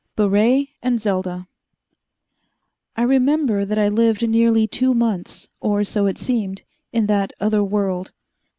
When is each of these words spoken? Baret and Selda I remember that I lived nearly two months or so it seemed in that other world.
Baret 0.15 0.69
and 0.81 0.99
Selda 0.99 1.47
I 2.95 3.03
remember 3.03 3.65
that 3.65 3.77
I 3.77 3.87
lived 3.87 4.27
nearly 4.27 4.65
two 4.65 4.95
months 4.95 5.47
or 5.59 5.83
so 5.83 6.07
it 6.07 6.17
seemed 6.17 6.63
in 6.91 7.05
that 7.05 7.33
other 7.39 7.63
world. 7.63 8.11